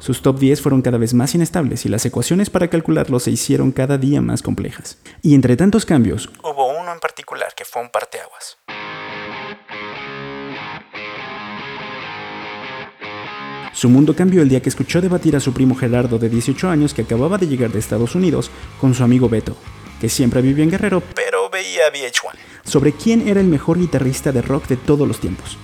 Sus 0.03 0.21
top 0.21 0.41
10 0.41 0.61
fueron 0.61 0.83
cada 0.83 0.99
vez 0.99 1.15
más 1.15 1.33
inestables 1.37 1.87
y 1.87 1.89
las 1.89 2.05
ecuaciones 2.05 2.51
para 2.51 2.67
calcularlo 2.67 3.21
se 3.21 3.31
hicieron 3.31 3.71
cada 3.71 3.99
día 3.99 4.21
más 4.21 4.43
complejas. 4.43 4.99
Y 5.23 5.37
entre 5.37 5.57
tantos 5.57 5.87
cambios, 5.87 6.29
hubo 6.43 6.77
uno 6.77 6.93
en 6.93 6.99
particular 6.99 7.55
que 7.57 7.65
fue 7.65 7.83
un 7.83 7.89
parteaguas. 7.89 8.59
Su 13.73 13.89
mundo 13.89 14.17
cambió 14.17 14.43
el 14.43 14.49
día 14.49 14.61
que 14.61 14.71
escuchó 14.71 15.01
debatir 15.01 15.37
a 15.37 15.41
su 15.41 15.55
primo 15.55 15.77
Gerardo 15.77 16.19
de 16.19 16.29
18 16.29 16.69
años 16.69 16.95
que 16.95 17.03
acababa 17.03 17.39
de 17.39 17.47
llegar 17.47 17.71
de 17.71 17.79
Estados 17.79 18.17
Unidos 18.17 18.51
con 18.81 18.95
su 18.95 19.05
amigo 19.05 19.29
Beto, 19.29 19.57
que 20.01 20.09
siempre 20.09 20.43
vivía 20.43 20.65
en 20.65 20.73
Guerrero, 20.73 21.01
pero 21.15 21.49
veía 21.49 21.93
VH1, 21.93 22.35
sobre 22.65 22.93
quién 22.93 23.29
era 23.29 23.41
el 23.41 23.47
mejor 23.47 23.79
guitarrista 23.79 24.33
de 24.33 24.43
rock 24.43 24.67
de 24.67 24.79
todos 24.79 25.07
los 25.07 25.21
tiempos. 25.21 25.57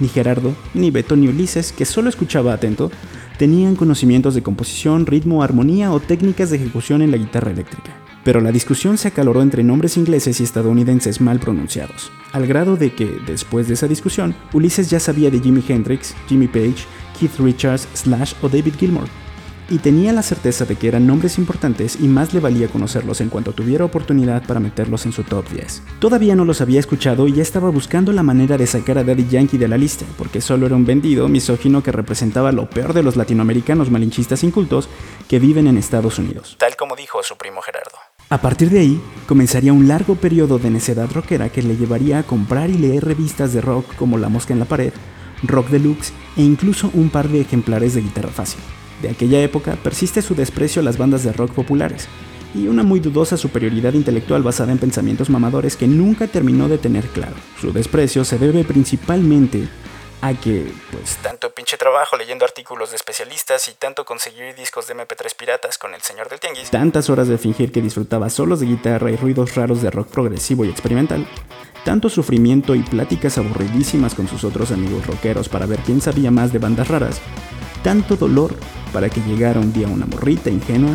Ni 0.00 0.08
Gerardo, 0.08 0.54
ni 0.74 0.90
Beto, 0.90 1.16
ni 1.16 1.28
Ulises, 1.28 1.72
que 1.72 1.84
solo 1.84 2.08
escuchaba 2.08 2.52
atento, 2.52 2.90
tenían 3.38 3.76
conocimientos 3.76 4.34
de 4.34 4.42
composición, 4.42 5.06
ritmo, 5.06 5.42
armonía 5.42 5.92
o 5.92 6.00
técnicas 6.00 6.50
de 6.50 6.56
ejecución 6.56 7.02
en 7.02 7.10
la 7.10 7.16
guitarra 7.16 7.50
eléctrica. 7.50 7.96
Pero 8.24 8.40
la 8.40 8.50
discusión 8.50 8.98
se 8.98 9.08
acaloró 9.08 9.40
entre 9.40 9.62
nombres 9.62 9.96
ingleses 9.96 10.40
y 10.40 10.42
estadounidenses 10.42 11.20
mal 11.20 11.38
pronunciados, 11.38 12.10
al 12.32 12.46
grado 12.46 12.76
de 12.76 12.92
que, 12.92 13.08
después 13.26 13.68
de 13.68 13.74
esa 13.74 13.86
discusión, 13.86 14.34
Ulises 14.52 14.90
ya 14.90 14.98
sabía 14.98 15.30
de 15.30 15.40
Jimi 15.40 15.62
Hendrix, 15.66 16.14
Jimmy 16.28 16.48
Page, 16.48 16.84
Keith 17.18 17.38
Richards, 17.38 17.86
Slash 17.94 18.34
o 18.42 18.48
David 18.48 18.74
Gilmour, 18.78 19.08
y 19.68 19.78
tenía 19.78 20.12
la 20.12 20.22
certeza 20.22 20.64
de 20.64 20.76
que 20.76 20.88
eran 20.88 21.06
nombres 21.06 21.38
importantes 21.38 21.98
y 22.00 22.08
más 22.08 22.32
le 22.32 22.40
valía 22.40 22.68
conocerlos 22.68 23.20
en 23.20 23.28
cuanto 23.28 23.52
tuviera 23.52 23.84
oportunidad 23.84 24.46
para 24.46 24.60
meterlos 24.60 25.06
en 25.06 25.12
su 25.12 25.24
top 25.24 25.48
10. 25.50 25.82
Todavía 25.98 26.36
no 26.36 26.44
los 26.44 26.60
había 26.60 26.80
escuchado 26.80 27.26
y 27.26 27.32
ya 27.32 27.42
estaba 27.42 27.70
buscando 27.70 28.12
la 28.12 28.22
manera 28.22 28.56
de 28.56 28.66
sacar 28.66 28.98
a 28.98 29.04
Daddy 29.04 29.26
Yankee 29.28 29.58
de 29.58 29.68
la 29.68 29.76
lista, 29.76 30.04
porque 30.16 30.40
solo 30.40 30.66
era 30.66 30.76
un 30.76 30.86
vendido 30.86 31.28
misógino 31.28 31.82
que 31.82 31.92
representaba 31.92 32.52
lo 32.52 32.70
peor 32.70 32.92
de 32.92 33.02
los 33.02 33.16
latinoamericanos 33.16 33.90
malinchistas 33.90 34.44
incultos 34.44 34.88
que 35.28 35.38
viven 35.38 35.66
en 35.66 35.78
Estados 35.78 36.18
Unidos. 36.18 36.56
Tal 36.58 36.76
como 36.76 36.96
dijo 36.96 37.22
su 37.22 37.36
primo 37.36 37.60
Gerardo. 37.62 37.96
A 38.28 38.40
partir 38.40 38.70
de 38.70 38.80
ahí, 38.80 39.00
comenzaría 39.28 39.72
un 39.72 39.86
largo 39.86 40.16
periodo 40.16 40.58
de 40.58 40.70
necedad 40.70 41.10
rockera 41.12 41.48
que 41.48 41.62
le 41.62 41.76
llevaría 41.76 42.18
a 42.18 42.22
comprar 42.24 42.70
y 42.70 42.74
leer 42.74 43.04
revistas 43.04 43.52
de 43.52 43.60
rock 43.60 43.94
como 43.96 44.18
La 44.18 44.28
Mosca 44.28 44.52
en 44.52 44.58
la 44.58 44.64
Pared, 44.64 44.92
Rock 45.44 45.68
Deluxe 45.68 46.12
e 46.36 46.42
incluso 46.42 46.90
un 46.94 47.10
par 47.10 47.28
de 47.28 47.40
ejemplares 47.40 47.94
de 47.94 48.00
guitarra 48.00 48.30
fácil. 48.30 48.60
De 49.02 49.10
aquella 49.10 49.40
época 49.40 49.76
persiste 49.82 50.22
su 50.22 50.34
desprecio 50.34 50.80
a 50.80 50.84
las 50.84 50.98
bandas 50.98 51.22
de 51.22 51.32
rock 51.32 51.52
populares 51.52 52.08
y 52.54 52.68
una 52.68 52.82
muy 52.82 53.00
dudosa 53.00 53.36
superioridad 53.36 53.92
intelectual 53.92 54.42
basada 54.42 54.72
en 54.72 54.78
pensamientos 54.78 55.28
mamadores 55.28 55.76
que 55.76 55.86
nunca 55.86 56.26
terminó 56.26 56.68
de 56.68 56.78
tener 56.78 57.04
claro. 57.08 57.34
Su 57.60 57.72
desprecio 57.72 58.24
se 58.24 58.38
debe 58.38 58.64
principalmente 58.64 59.68
a 60.22 60.32
que, 60.32 60.72
pues, 60.90 61.16
tanto 61.18 61.52
pinche 61.52 61.76
trabajo 61.76 62.16
leyendo 62.16 62.44
artículos 62.44 62.90
de 62.90 62.96
especialistas 62.96 63.68
y 63.68 63.74
tanto 63.74 64.04
conseguir 64.04 64.54
discos 64.54 64.86
de 64.86 64.94
MP3 64.94 65.34
piratas 65.36 65.76
con 65.76 65.94
el 65.94 66.00
señor 66.00 66.30
del 66.30 66.40
tianguis, 66.40 66.70
tantas 66.70 67.10
horas 67.10 67.28
de 67.28 67.36
fingir 67.36 67.70
que 67.70 67.82
disfrutaba 67.82 68.30
solos 68.30 68.60
de 68.60 68.66
guitarra 68.66 69.10
y 69.10 69.16
ruidos 69.16 69.54
raros 69.54 69.82
de 69.82 69.90
rock 69.90 70.08
progresivo 70.08 70.64
y 70.64 70.70
experimental, 70.70 71.26
tanto 71.84 72.08
sufrimiento 72.08 72.74
y 72.74 72.82
pláticas 72.82 73.36
aburridísimas 73.36 74.14
con 74.14 74.26
sus 74.26 74.42
otros 74.44 74.70
amigos 74.70 75.06
rockeros 75.06 75.50
para 75.50 75.66
ver 75.66 75.80
quién 75.80 76.00
sabía 76.00 76.30
más 76.30 76.52
de 76.52 76.58
bandas 76.58 76.88
raras, 76.88 77.20
tanto 77.86 78.16
dolor 78.16 78.52
para 78.92 79.08
que 79.08 79.20
llegara 79.20 79.60
un 79.60 79.72
día 79.72 79.86
una 79.86 80.06
morrita 80.06 80.50
ingenua 80.50 80.90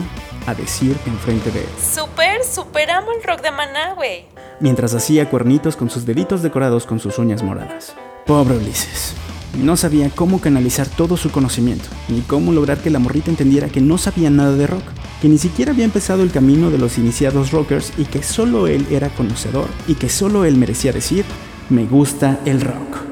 a 0.45 0.53
decir 0.53 0.97
enfrente 1.05 1.49
de 1.49 1.61
él. 1.61 1.69
Super, 1.81 2.43
super 2.43 2.91
amo 2.91 3.13
el 3.17 3.23
rock 3.23 3.41
de 3.41 3.49
Maná, 3.49 3.93
güey. 3.93 4.25
Mientras 4.59 4.93
hacía 4.93 5.29
cuernitos 5.29 5.77
con 5.77 5.89
sus 5.89 6.05
deditos 6.05 6.41
decorados 6.41 6.85
con 6.85 6.99
sus 6.99 7.17
uñas 7.17 7.43
moradas. 7.43 7.95
Pobre 8.25 8.57
Ulises. 8.57 9.13
No 9.57 9.77
sabía 9.77 10.09
cómo 10.09 10.41
canalizar 10.41 10.85
todo 10.85 11.15
su 11.15 11.31
conocimiento, 11.31 11.87
ni 12.09 12.19
cómo 12.19 12.51
lograr 12.51 12.79
que 12.79 12.89
la 12.89 12.99
morrita 12.99 13.31
entendiera 13.31 13.69
que 13.69 13.79
no 13.79 13.97
sabía 13.97 14.29
nada 14.29 14.51
de 14.51 14.67
rock, 14.67 14.83
que 15.21 15.29
ni 15.29 15.37
siquiera 15.37 15.71
había 15.71 15.85
empezado 15.85 16.23
el 16.23 16.31
camino 16.31 16.71
de 16.71 16.77
los 16.77 16.97
iniciados 16.97 17.51
rockers 17.51 17.93
y 17.97 18.03
que 18.03 18.21
solo 18.21 18.67
él 18.67 18.85
era 18.91 19.07
conocedor 19.07 19.69
y 19.87 19.95
que 19.95 20.09
solo 20.09 20.43
él 20.43 20.57
merecía 20.57 20.91
decir, 20.91 21.23
me 21.69 21.85
gusta 21.85 22.41
el 22.43 22.59
rock. 22.59 23.10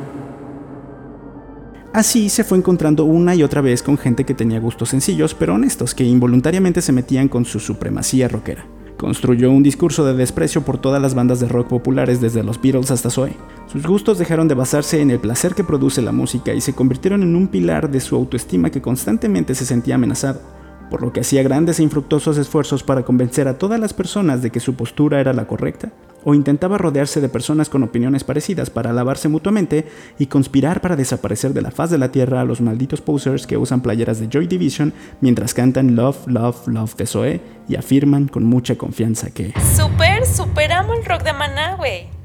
Así 1.91 2.29
se 2.29 2.43
fue 2.43 2.59
encontrando 2.59 3.03
una 3.03 3.33
y 3.33 3.41
otra 3.41 3.61
vez 3.61 3.81
con 3.81 3.97
gente 3.97 4.23
que 4.23 4.35
tenía 4.35 4.59
gustos 4.59 4.89
sencillos 4.89 5.33
pero 5.33 5.55
honestos, 5.55 5.95
que 5.95 6.03
involuntariamente 6.03 6.83
se 6.83 6.91
metían 6.91 7.27
con 7.27 7.45
su 7.45 7.59
supremacía 7.59 8.27
rockera. 8.27 8.67
Construyó 8.95 9.49
un 9.49 9.63
discurso 9.63 10.05
de 10.05 10.13
desprecio 10.13 10.61
por 10.61 10.77
todas 10.77 11.01
las 11.01 11.15
bandas 11.15 11.39
de 11.39 11.47
rock 11.47 11.67
populares 11.67 12.21
desde 12.21 12.43
los 12.43 12.61
Beatles 12.61 12.91
hasta 12.91 13.09
Zoe. 13.09 13.33
Sus 13.71 13.87
gustos 13.87 14.19
dejaron 14.19 14.47
de 14.47 14.53
basarse 14.53 15.01
en 15.01 15.09
el 15.09 15.19
placer 15.19 15.55
que 15.55 15.63
produce 15.63 16.01
la 16.03 16.11
música 16.11 16.53
y 16.53 16.61
se 16.61 16.73
convirtieron 16.73 17.23
en 17.23 17.35
un 17.35 17.47
pilar 17.47 17.89
de 17.89 18.01
su 18.01 18.15
autoestima 18.15 18.69
que 18.69 18.81
constantemente 18.81 19.55
se 19.55 19.65
sentía 19.65 19.95
amenazado, 19.95 20.41
por 20.91 21.01
lo 21.01 21.11
que 21.11 21.21
hacía 21.21 21.41
grandes 21.41 21.79
e 21.79 21.83
infructuosos 21.83 22.37
esfuerzos 22.37 22.83
para 22.83 23.03
convencer 23.03 23.47
a 23.47 23.57
todas 23.57 23.79
las 23.79 23.93
personas 23.93 24.43
de 24.43 24.51
que 24.51 24.59
su 24.59 24.75
postura 24.75 25.21
era 25.21 25.33
la 25.33 25.47
correcta, 25.47 25.91
o 26.23 26.33
intentaba 26.33 26.77
rodearse 26.77 27.21
de 27.21 27.29
personas 27.29 27.69
con 27.69 27.83
opiniones 27.83 28.23
parecidas 28.23 28.69
para 28.69 28.89
alabarse 28.89 29.29
mutuamente 29.29 29.87
y 30.17 30.27
conspirar 30.27 30.81
para 30.81 30.95
desaparecer 30.95 31.53
de 31.53 31.61
la 31.61 31.71
faz 31.71 31.89
de 31.89 31.97
la 31.97 32.11
tierra 32.11 32.41
a 32.41 32.45
los 32.45 32.61
malditos 32.61 33.01
posers 33.01 33.47
que 33.47 33.57
usan 33.57 33.81
playeras 33.81 34.19
de 34.19 34.27
Joy 34.29 34.47
Division 34.47 34.93
mientras 35.21 35.53
cantan 35.53 35.95
Love, 35.95 36.27
Love, 36.27 36.67
Love 36.67 36.95
de 36.95 37.05
Zoe 37.05 37.41
y 37.67 37.75
afirman 37.75 38.27
con 38.27 38.43
mucha 38.43 38.75
confianza 38.75 39.31
que 39.31 39.53
Super, 39.75 40.25
super 40.25 40.71
amo 40.71 40.93
el 40.93 41.05
rock 41.05 41.23
de 41.23 41.33
Maná, 41.33 41.75
güey. 41.75 42.18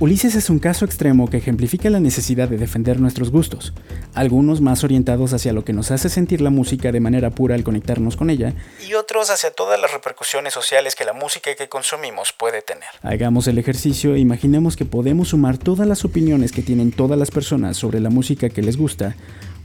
Ulises 0.00 0.36
es 0.36 0.48
un 0.48 0.60
caso 0.60 0.84
extremo 0.84 1.28
que 1.28 1.38
ejemplifica 1.38 1.90
la 1.90 1.98
necesidad 1.98 2.48
de 2.48 2.56
defender 2.56 3.00
nuestros 3.00 3.32
gustos, 3.32 3.72
algunos 4.14 4.60
más 4.60 4.84
orientados 4.84 5.32
hacia 5.32 5.52
lo 5.52 5.64
que 5.64 5.72
nos 5.72 5.90
hace 5.90 6.08
sentir 6.08 6.40
la 6.40 6.50
música 6.50 6.92
de 6.92 7.00
manera 7.00 7.30
pura 7.30 7.56
al 7.56 7.64
conectarnos 7.64 8.16
con 8.16 8.30
ella, 8.30 8.54
y 8.88 8.94
otros 8.94 9.28
hacia 9.30 9.50
todas 9.50 9.80
las 9.80 9.92
repercusiones 9.92 10.54
sociales 10.54 10.94
que 10.94 11.04
la 11.04 11.14
música 11.14 11.52
que 11.56 11.68
consumimos 11.68 12.32
puede 12.32 12.62
tener. 12.62 12.86
Hagamos 13.02 13.48
el 13.48 13.58
ejercicio 13.58 14.14
e 14.14 14.20
imaginemos 14.20 14.76
que 14.76 14.84
podemos 14.84 15.30
sumar 15.30 15.58
todas 15.58 15.88
las 15.88 16.04
opiniones 16.04 16.52
que 16.52 16.62
tienen 16.62 16.92
todas 16.92 17.18
las 17.18 17.32
personas 17.32 17.76
sobre 17.76 17.98
la 17.98 18.10
música 18.10 18.50
que 18.50 18.62
les 18.62 18.76
gusta 18.76 19.16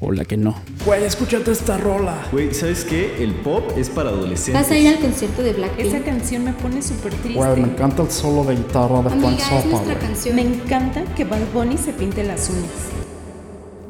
o 0.03 0.11
la 0.11 0.25
que 0.25 0.37
no. 0.37 0.55
Güey, 0.85 1.03
escúchate 1.03 1.51
esta 1.51 1.77
rola. 1.77 2.27
Güey, 2.31 2.53
¿sabes 2.53 2.83
qué? 2.85 3.23
El 3.23 3.33
pop 3.35 3.63
es 3.77 3.89
para 3.89 4.09
adolescentes. 4.09 4.61
¿Vas 4.61 4.71
a 4.71 4.77
ir 4.77 4.87
al 4.89 4.99
concierto 4.99 5.41
de 5.43 5.53
Blackpink? 5.53 5.87
Esa 5.87 6.03
canción 6.03 6.43
me 6.43 6.53
pone 6.53 6.81
súper 6.81 7.13
triste. 7.13 7.33
Güey, 7.39 7.61
me 7.61 7.67
encanta 7.69 8.03
el 8.03 8.11
solo 8.11 8.43
de 8.43 8.55
guitarra 8.55 9.01
de 9.01 9.09
Frank 9.09 9.23
Amiga, 9.25 9.37
es 9.37 9.43
Zappa, 9.43 9.67
nuestra 9.69 9.93
güey. 9.95 10.05
canción. 10.05 10.35
Me 10.35 10.41
encanta 10.41 11.03
que 11.15 11.23
Bad 11.23 11.39
Bunny 11.53 11.77
se 11.77 11.93
pinte 11.93 12.23
las 12.23 12.49
uñas. 12.49 12.69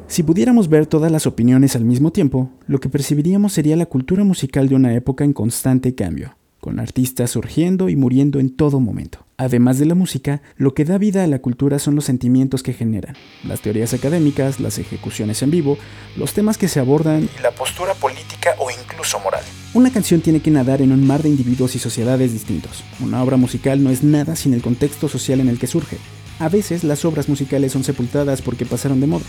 Si 0.06 0.22
pudiéramos 0.22 0.68
ver 0.68 0.86
todas 0.86 1.10
las 1.10 1.26
opiniones 1.26 1.74
al 1.74 1.84
mismo 1.84 2.12
tiempo, 2.12 2.50
lo 2.66 2.78
que 2.78 2.88
percibiríamos 2.88 3.52
sería 3.52 3.74
la 3.76 3.86
cultura 3.86 4.22
musical 4.22 4.68
de 4.68 4.76
una 4.76 4.94
época 4.94 5.24
en 5.24 5.32
constante 5.32 5.94
cambio, 5.94 6.36
con 6.64 6.80
artistas 6.80 7.32
surgiendo 7.32 7.90
y 7.90 7.96
muriendo 7.96 8.40
en 8.40 8.48
todo 8.48 8.80
momento. 8.80 9.18
Además 9.36 9.78
de 9.78 9.84
la 9.84 9.94
música, 9.94 10.40
lo 10.56 10.72
que 10.72 10.86
da 10.86 10.96
vida 10.96 11.22
a 11.22 11.26
la 11.26 11.40
cultura 11.40 11.78
son 11.78 11.94
los 11.94 12.06
sentimientos 12.06 12.62
que 12.62 12.72
generan, 12.72 13.16
las 13.46 13.60
teorías 13.60 13.92
académicas, 13.92 14.60
las 14.60 14.78
ejecuciones 14.78 15.42
en 15.42 15.50
vivo, 15.50 15.76
los 16.16 16.32
temas 16.32 16.56
que 16.56 16.68
se 16.68 16.80
abordan 16.80 17.28
y 17.38 17.42
la 17.42 17.50
postura 17.50 17.92
política 17.92 18.54
o 18.58 18.70
incluso 18.70 19.20
moral. 19.20 19.44
Una 19.74 19.92
canción 19.92 20.22
tiene 20.22 20.40
que 20.40 20.50
nadar 20.50 20.80
en 20.80 20.92
un 20.92 21.06
mar 21.06 21.22
de 21.22 21.28
individuos 21.28 21.76
y 21.76 21.78
sociedades 21.78 22.32
distintos. 22.32 22.82
Una 22.98 23.22
obra 23.22 23.36
musical 23.36 23.84
no 23.84 23.90
es 23.90 24.02
nada 24.02 24.34
sin 24.34 24.54
el 24.54 24.62
contexto 24.62 25.10
social 25.10 25.40
en 25.40 25.50
el 25.50 25.58
que 25.58 25.66
surge. 25.66 25.98
A 26.38 26.48
veces 26.48 26.82
las 26.82 27.04
obras 27.04 27.28
musicales 27.28 27.72
son 27.72 27.84
sepultadas 27.84 28.40
porque 28.40 28.64
pasaron 28.64 29.00
de 29.00 29.06
moda, 29.06 29.26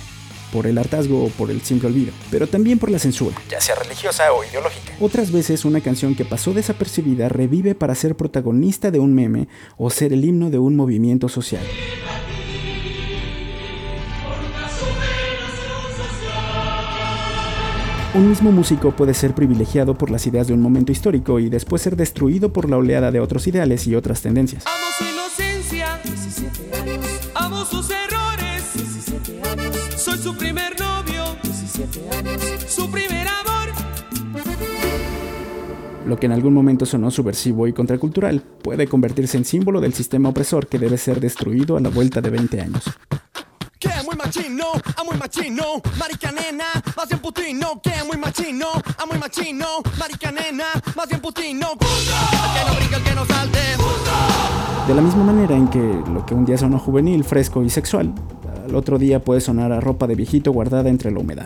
por 0.51 0.67
el 0.67 0.77
hartazgo 0.77 1.25
o 1.25 1.29
por 1.29 1.51
el 1.51 1.61
simple 1.61 1.89
olvido, 1.89 2.13
pero 2.31 2.47
también 2.47 2.79
por 2.79 2.91
la 2.91 2.99
censura, 2.99 3.35
ya 3.49 3.59
sea 3.61 3.75
religiosa 3.75 4.31
o 4.33 4.43
ideológica. 4.43 4.93
Otras 4.99 5.31
veces 5.31 5.65
una 5.65 5.81
canción 5.81 6.15
que 6.15 6.25
pasó 6.25 6.53
desapercibida 6.53 7.29
revive 7.29 7.75
para 7.75 7.95
ser 7.95 8.15
protagonista 8.15 8.91
de 8.91 8.99
un 8.99 9.13
meme 9.13 9.47
o 9.77 9.89
ser 9.89 10.13
el 10.13 10.25
himno 10.25 10.49
de 10.49 10.59
un 10.59 10.75
movimiento 10.75 11.29
social. 11.29 11.63
Un 18.15 18.29
mismo 18.29 18.49
músico 18.49 18.91
puede 18.91 19.13
ser 19.13 19.35
privilegiado 19.35 19.97
por 19.97 20.09
las 20.09 20.25
ideas 20.25 20.47
de 20.47 20.53
un 20.53 20.61
momento 20.61 20.93
histórico 20.93 21.37
y 21.37 21.49
después 21.49 21.81
ser 21.81 21.97
destruido 21.97 22.53
por 22.53 22.69
la 22.69 22.77
oleada 22.77 23.11
de 23.11 23.19
otros 23.19 23.45
ideales 23.45 23.87
y 23.87 23.95
otras 23.95 24.21
tendencias. 24.21 24.63
Amo 24.65 24.85
su 24.97 25.03
inocencia, 25.03 25.99
17 26.01 26.77
años. 26.77 27.05
Amo 27.33 27.65
sus 27.65 27.89
errores, 27.89 28.15
17 28.15 28.25
años. 28.25 28.34
Soy 30.05 30.19
su 30.19 30.35
primer 30.35 30.79
novio, 30.79 31.35
17 31.41 32.09
años. 32.15 32.39
Su 32.67 32.91
primer 32.91 33.27
amor. 33.27 33.69
Lo 36.05 36.19
que 36.19 36.27
en 36.27 36.31
algún 36.31 36.53
momento 36.53 36.85
sonó 36.85 37.09
subversivo 37.09 37.65
y 37.65 37.73
contracultural 37.73 38.41
puede 38.61 38.85
convertirse 38.85 39.37
en 39.37 39.45
símbolo 39.45 39.81
del 39.81 39.95
sistema 39.95 40.29
opresor 40.29 40.67
que 40.67 40.77
debe 40.77 40.99
ser 40.99 41.19
destruido 41.19 41.75
a 41.75 41.79
la 41.79 41.89
vuelta 41.89 42.21
de 42.21 42.29
20 42.29 42.61
años. 42.61 42.83
Que 43.79 43.89
muy 44.05 44.15
machino, 44.15 44.65
a 44.95 45.03
muy 45.03 45.17
machino, 45.17 45.81
marica 45.97 46.31
nena, 46.31 46.65
más 46.95 47.09
bien 47.09 47.19
putino, 47.19 47.81
que 47.81 48.03
muy 48.05 48.17
machino, 48.17 48.67
a 48.99 49.05
muy 49.07 49.17
machino, 49.17 49.67
marica 49.97 50.31
nena, 50.31 50.65
más 50.95 51.09
bien 51.09 51.19
putino. 51.19 51.71
El 51.71 51.79
que 51.79 52.69
no 52.69 52.75
brinca, 52.75 52.97
el 52.97 53.03
que 53.03 53.15
no 53.15 53.25
salte. 53.25 53.59
De 54.87 54.93
la 54.93 55.01
misma 55.01 55.23
manera 55.23 55.55
en 55.55 55.67
que 55.67 55.79
lo 56.13 56.23
que 56.27 56.35
un 56.35 56.45
día 56.45 56.59
sonó 56.59 56.77
juvenil, 56.77 57.23
fresco 57.23 57.63
y 57.63 57.71
sexual, 57.71 58.13
al 58.65 58.75
otro 58.75 58.97
día 58.97 59.23
puede 59.23 59.41
sonar 59.41 59.71
a 59.71 59.79
ropa 59.79 60.07
de 60.07 60.15
viejito 60.15 60.51
guardada 60.51 60.89
entre 60.89 61.11
la 61.11 61.19
humedad. 61.19 61.45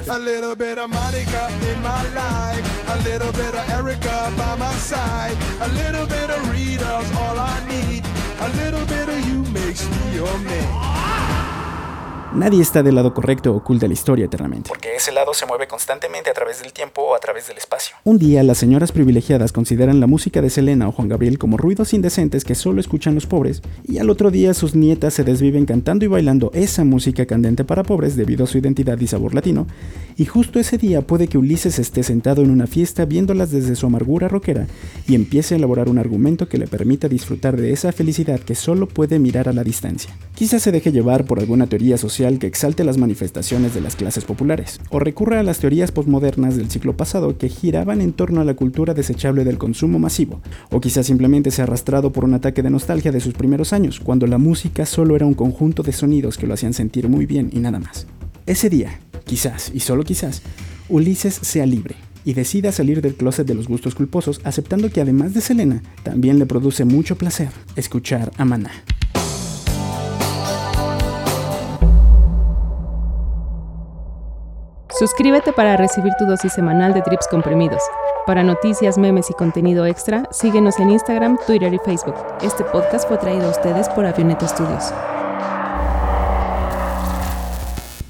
Nadie 12.33 12.61
está 12.61 12.83
del 12.83 12.93
lado 12.93 13.11
correcto 13.11 13.55
o 13.55 13.63
cool 13.63 13.79
de 13.79 13.87
la 13.87 13.93
historia 13.95 14.25
eternamente. 14.25 14.67
Porque 14.67 14.95
ese 14.95 15.11
lado 15.11 15.33
se 15.33 15.47
mueve 15.47 15.67
constantemente 15.67 16.29
a 16.29 16.33
través 16.33 16.61
del 16.61 16.71
tiempo 16.73 17.01
o 17.01 17.15
a 17.15 17.19
través 17.19 17.47
del 17.47 17.57
espacio. 17.57 17.95
Un 18.03 18.19
día 18.19 18.43
las 18.43 18.59
señoras 18.59 18.91
privilegiadas 18.91 19.51
consideran 19.51 19.99
la 19.99 20.05
música 20.05 20.39
de 20.39 20.51
Selena 20.51 20.87
o 20.87 20.91
Juan 20.91 21.09
Gabriel 21.09 21.39
como 21.39 21.57
ruidos 21.57 21.91
indecentes 21.91 22.43
que 22.43 22.53
solo 22.53 22.81
escuchan 22.81 23.15
los 23.15 23.25
pobres, 23.25 23.63
y 23.83 23.97
al 23.97 24.11
otro 24.11 24.29
día 24.29 24.53
sus 24.53 24.75
nietas 24.75 25.15
se 25.15 25.23
desviven 25.23 25.65
cantando 25.65 26.05
y 26.05 26.07
bailando 26.07 26.51
esa 26.53 26.83
música 26.83 27.25
candente 27.25 27.63
para 27.63 27.81
pobres 27.81 28.15
debido 28.15 28.43
a 28.43 28.47
su 28.47 28.59
identidad 28.59 28.99
y 28.99 29.07
sabor 29.07 29.33
latino, 29.33 29.65
y 30.15 30.25
justo 30.25 30.59
ese 30.59 30.77
día 30.77 31.01
puede 31.01 31.27
que 31.27 31.39
Ulises 31.39 31.79
esté 31.79 32.03
sentado 32.03 32.43
en 32.43 32.51
una 32.51 32.67
fiesta 32.67 33.05
viéndolas 33.05 33.49
desde 33.49 33.75
su 33.75 33.87
amargura 33.87 34.27
rockera 34.27 34.67
y 35.07 35.15
empiece 35.15 35.55
a 35.55 35.57
elaborar 35.57 35.89
un 35.89 35.97
argumento 35.97 36.47
que 36.47 36.59
le 36.59 36.67
permita 36.67 37.07
disfrutar 37.07 37.57
de 37.57 37.71
esa 37.71 37.91
felicidad 37.91 38.39
que 38.39 38.53
solo 38.53 38.87
puede 38.87 39.17
mirar 39.17 39.49
a 39.49 39.53
la 39.53 39.63
distancia. 39.63 40.15
Quizás 40.35 40.61
se 40.61 40.71
deje 40.71 40.91
llevar 40.91 41.25
por 41.25 41.39
alguna 41.39 41.67
teoría 41.67 41.97
social 41.97 42.18
que 42.19 42.47
exalte 42.47 42.83
las 42.83 42.97
manifestaciones 42.97 43.73
de 43.73 43.81
las 43.81 43.95
clases 43.95 44.25
populares, 44.25 44.81
o 44.89 44.99
recurra 44.99 45.39
a 45.39 45.43
las 45.43 45.59
teorías 45.59 45.91
postmodernas 45.91 46.57
del 46.57 46.69
siglo 46.69 46.97
pasado 46.97 47.37
que 47.37 47.47
giraban 47.47 48.01
en 48.01 48.11
torno 48.11 48.41
a 48.41 48.43
la 48.43 48.55
cultura 48.55 48.93
desechable 48.93 49.45
del 49.45 49.57
consumo 49.57 49.99
masivo, 49.99 50.41
o 50.69 50.81
quizás 50.81 51.05
simplemente 51.05 51.49
sea 51.49 51.63
arrastrado 51.63 52.11
por 52.11 52.25
un 52.25 52.33
ataque 52.33 52.61
de 52.61 52.69
nostalgia 52.69 53.11
de 53.11 53.21
sus 53.21 53.33
primeros 53.33 53.71
años, 53.71 53.99
cuando 53.99 54.27
la 54.27 54.37
música 54.37 54.85
solo 54.85 55.15
era 55.15 55.25
un 55.25 55.33
conjunto 55.33 55.81
de 55.81 55.93
sonidos 55.93 56.37
que 56.37 56.45
lo 56.45 56.53
hacían 56.55 56.73
sentir 56.73 57.07
muy 57.07 57.25
bien 57.25 57.49
y 57.53 57.59
nada 57.59 57.79
más. 57.79 58.05
Ese 58.45 58.69
día, 58.69 58.99
quizás, 59.25 59.71
y 59.73 59.79
solo 59.79 60.03
quizás, 60.03 60.41
Ulises 60.89 61.35
sea 61.35 61.65
libre, 61.65 61.95
y 62.25 62.33
decida 62.33 62.71
salir 62.71 63.01
del 63.01 63.15
closet 63.15 63.47
de 63.47 63.55
los 63.55 63.67
gustos 63.67 63.95
culposos 63.95 64.41
aceptando 64.43 64.89
que 64.89 65.01
además 65.01 65.33
de 65.33 65.41
Selena, 65.41 65.81
también 66.03 66.37
le 66.37 66.45
produce 66.45 66.83
mucho 66.83 67.17
placer 67.17 67.49
escuchar 67.75 68.31
a 68.37 68.45
Maná. 68.45 68.71
Suscríbete 74.99 75.53
para 75.53 75.77
recibir 75.77 76.11
tu 76.19 76.25
dosis 76.25 76.51
semanal 76.51 76.93
de 76.93 77.01
trips 77.01 77.25
comprimidos. 77.29 77.81
Para 78.27 78.43
noticias, 78.43 78.97
memes 78.97 79.29
y 79.29 79.33
contenido 79.33 79.85
extra, 79.85 80.27
síguenos 80.29 80.77
en 80.77 80.89
Instagram, 80.89 81.37
Twitter 81.47 81.73
y 81.73 81.77
Facebook. 81.77 82.15
Este 82.41 82.65
podcast 82.65 83.07
fue 83.07 83.17
traído 83.17 83.47
a 83.47 83.51
ustedes 83.51 83.87
por 83.87 84.05
Avioneta 84.05 84.45
Studios. 84.45 84.91